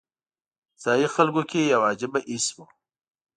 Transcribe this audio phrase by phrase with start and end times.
[0.83, 2.57] ځایي خلکو کې یو عجیبه حس و.